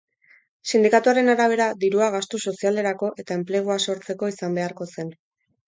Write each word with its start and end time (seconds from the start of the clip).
Sindikatuaren 0.69 1.29
arabera, 1.33 1.67
dirua 1.83 2.09
gastu 2.17 2.41
sozialerako 2.47 3.13
eta 3.25 3.39
enplegua 3.43 3.79
sortzeko 3.87 4.33
izan 4.35 4.61
beharko 4.61 4.93
zen. 4.97 5.17